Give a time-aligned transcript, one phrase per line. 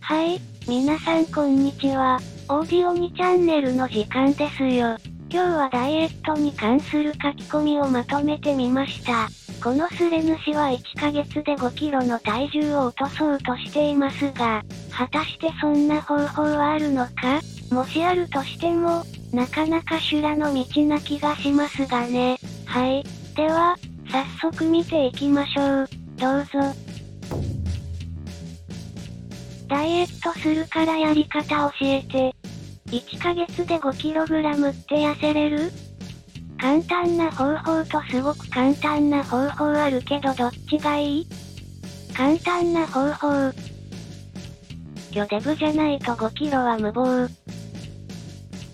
[0.00, 2.18] はい、皆さんこんにちは。
[2.48, 4.96] オーディオ2チャンネルの時間ですよ。
[5.30, 9.28] 今日はダイエットに関する書き込みをまとめてみました。
[9.62, 17.40] このスレ主は1ヶ月で5キロの体重を落とそうとしていますが、果たしてそんな方法はあるのか？
[17.70, 22.38] もしあるとしても、なかなか修羅の道な気がしますがね。
[22.64, 23.04] はい。
[23.36, 23.76] では、
[24.10, 25.88] 早速見ていきましょう。
[26.16, 26.89] どうぞ。
[29.70, 32.34] ダイエットするからやり方教えて。
[32.86, 35.70] 1ヶ月で 5kg って痩せれる？
[36.60, 41.26] 簡単な方法とすごく簡単な方法あるけどどっちがいい？
[42.12, 43.52] 簡単な方法。
[45.12, 47.28] 魚デブじゃないと 5kg は無謀。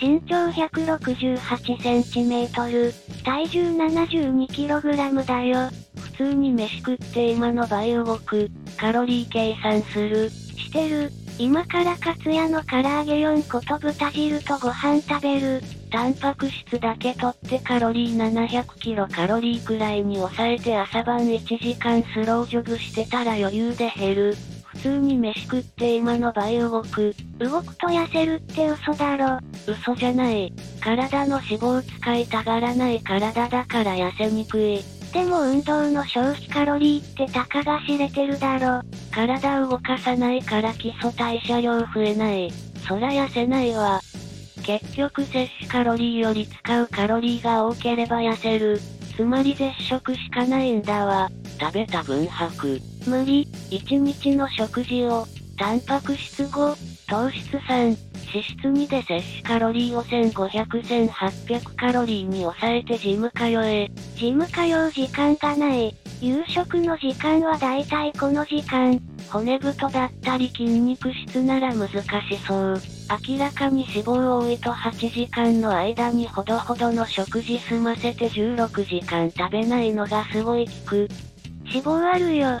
[0.00, 5.68] 身長 168cm、体重 72kg だよ。
[5.96, 8.48] 普通に飯食って今の倍動く。
[8.78, 10.30] カロリー計算する。
[10.58, 11.10] してる。
[11.38, 15.62] 今からカツヤの唐揚げ4個と豚汁とご飯食べる。
[15.90, 24.36] タンパク質だけ取ってカロリー700キロカロリーくらいに抑えて朝晩1時間スロージョグしてたら余裕で減る。
[24.66, 27.14] 普通に飯食って今の倍動く。
[27.38, 29.38] 動くと痩せるって嘘だろ。
[29.66, 30.52] 嘘じゃない。
[30.80, 34.82] 体の脂肪使いたがらない体だから痩せにくい。
[35.12, 38.82] でも運動の消費カロリーってたかが知れてるだろ。
[39.18, 42.52] 体動かさないから基礎代謝量増えない。
[42.86, 44.00] そら痩せないわ。
[44.62, 48.78] 結局摂取カロリーより使うカロリーが多ければ痩せる。
[49.16, 51.28] つまり絶食しかないんだわ。
[51.58, 52.80] 食べた分吐く。
[53.08, 53.48] 無理。
[53.70, 57.96] 1日の食事を、タンパク質5、糖質3、
[58.32, 63.90] 脂質2で摂取カロリーを1500、1800カロリーに抑えてジム通え。
[64.14, 65.92] ジム通う時間がない。
[66.20, 68.98] 夕食の時間はだいたいこの時間。
[69.30, 72.02] 骨太だったり筋肉質なら難し
[72.44, 72.80] そう。
[73.28, 81.08] 明らかに脂肪多いと8時間の間にほどほどの食事済ませて16時間食べないのがすごい効く。
[81.66, 82.58] 脂肪あるよ。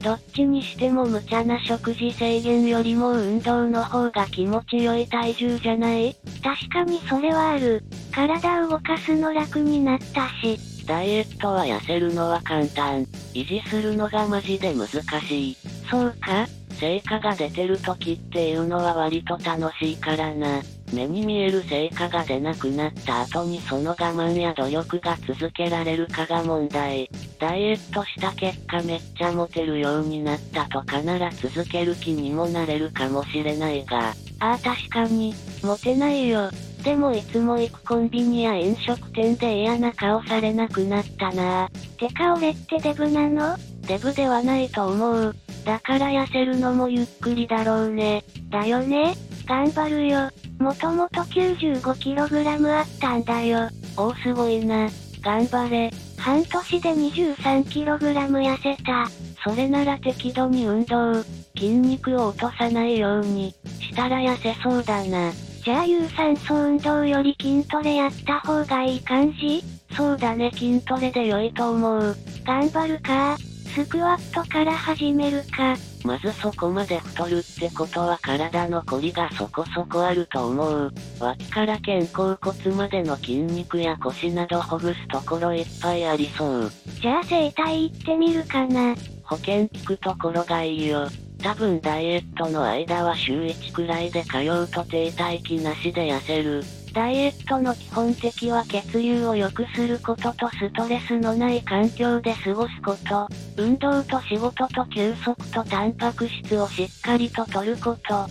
[0.00, 6.14] どっちにしても無茶な食事制限よりも運動の方が気持ち良い体重じゃない？
[6.42, 7.82] 確かにそれはある。
[8.12, 10.58] 体動かすの楽になったし。
[10.90, 13.04] ダイエットは痩せるのは簡単。
[13.32, 14.88] 維持するのがマジで難
[15.20, 15.56] しい。
[15.88, 16.48] そうか？
[16.80, 20.60] 成果が出てる時っていうのは割と楽しいからな。
[20.92, 27.08] 目に見える成果が出なくなった後にその我慢や努力が続けられるかが問題。
[27.38, 34.08] ダイエットした結果めっちゃモテるようになったとかなら続ける気にもなれるかもしれないが、
[34.40, 36.50] ああ確かに、モテないよ。
[36.82, 41.68] でもいつも行くコンビニや飲食店で嫌な顔されなくなったな
[41.98, 43.56] てか俺ってデブなの？
[43.86, 45.36] デブではないと思う。
[45.64, 48.24] だから痩せるのもゆっくりだろうね。
[48.48, 49.14] だよね？
[49.46, 50.30] 頑張るよ。
[50.58, 53.68] もともと 95kg あったんだよ。
[53.96, 54.88] おおすごいな。
[55.22, 55.90] 頑張れ。
[56.16, 59.06] 半年で 23kg 痩せた。
[59.42, 61.22] それなら適度に運動、
[61.56, 65.32] 筋肉を落とさないように、したら痩せそうだな。
[65.64, 69.62] じゃあ有酸素運動より筋トレやった方がいい感じ？
[69.94, 72.16] そうだね筋トレで良いと思う。
[72.44, 73.36] 頑張るか？
[73.74, 75.76] スクワットから始めるか？
[76.02, 80.92] まずそこまで太るってことは体のコリがそこそこあると思う。
[81.20, 86.70] 脇から肩甲骨までの筋肉や腰などほぐすところいっぱいありそう。
[87.02, 88.94] じゃあ整体行ってみるかな。
[89.24, 91.06] 保険聞くところがいいよ。
[91.42, 96.62] 多分ダイエットの間は週1くらいで通うと停滞期なしで痩せる。
[96.92, 103.28] ダイエットの基本的は血流を良くすることとストレスのない環境で過ごすこと。
[103.56, 108.26] 運動と仕事と休息とタンパク質をしっかりと取ること。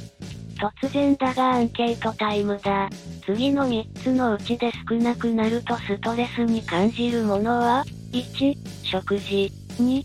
[0.59, 2.89] 突然だがアンケートタイムだ。
[3.25, 9.51] 次の3つのうちで少なくなるとストレスに感じるものは ?1、食事。
[9.79, 10.03] 2、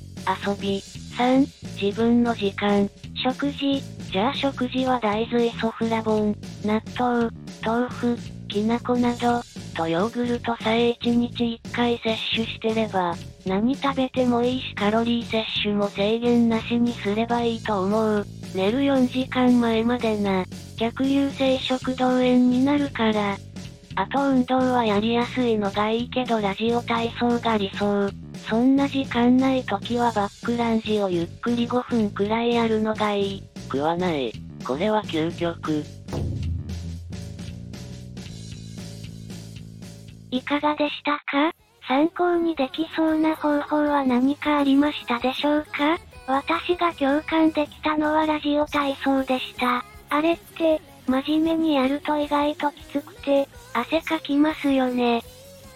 [0.48, 1.03] 遊び。
[1.16, 1.46] 3、
[1.80, 2.88] 自分の時間。
[3.22, 3.80] 食事。
[4.10, 7.30] じゃあ食事は大豆イソフラボン、納豆、
[7.64, 8.18] 豆腐、
[8.48, 9.42] きな粉など、
[9.74, 13.14] とヨーグルトさえ1日1回摂取してれば、
[13.46, 18.26] 何食べてもいいしカロリー摂取も制限なしにすればいいと思う。
[18.54, 20.44] 寝る4時間前までな。
[20.76, 23.36] 逆流性食道炎になるから。
[23.96, 28.23] あと運動はやりやすいのがいいけどラジオ体操が理想。
[28.48, 33.42] そんな時間ない時はバックランジをゆっくり5分くらいやるのがいい。
[33.64, 34.32] 食わない。
[34.64, 35.84] これは究極。
[40.30, 41.52] いかがでしたか？
[41.86, 45.98] 参考にできそうな方法は何かありましたでしょうか？
[46.26, 49.84] 私が共感できたのはラジオ体操でした。
[50.10, 55.22] あれって、真面目にやると意外ときつくて、汗かきますよね。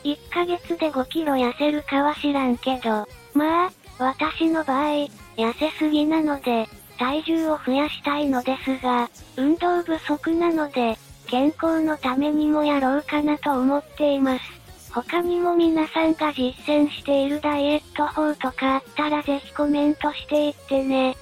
[0.08, 6.69] 1ヶ月で5キロ痩せるかは知らんけど、まあ、私の場合、痩せすぎなので、
[6.99, 10.96] 体重を増やしたいのですが、運動不足なので、
[11.26, 14.58] 健康のためにもやろうかなと思っています。
[14.93, 21.16] 他にも皆さんが実践しているダイエット法とかあったらぜひコメントしていってね。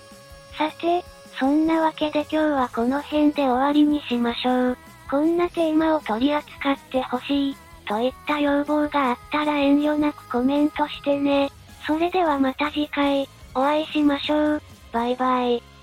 [0.57, 1.05] さて、
[1.39, 4.79] そんなわけで今日はこの辺で終わりにしましょう。
[5.11, 7.57] こんなテーマを取り扱ってほしい、
[7.87, 11.51] といった要望があったら遠慮なくコメントしてね。
[11.87, 14.63] それではまた次回、お会いしましょう。
[14.93, 15.76] バイバイ。